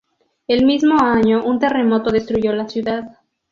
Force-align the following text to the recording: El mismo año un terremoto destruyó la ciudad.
El 0.47 0.65
mismo 0.65 0.99
año 0.99 1.45
un 1.45 1.59
terremoto 1.59 2.09
destruyó 2.09 2.53
la 2.53 2.67
ciudad. 2.67 3.19